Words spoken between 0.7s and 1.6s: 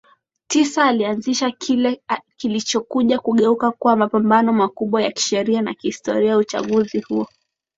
alianzisha